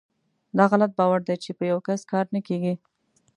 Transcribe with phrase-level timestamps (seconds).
[0.57, 2.73] داغلط باور دی چې په یوکس کار نه کیږي.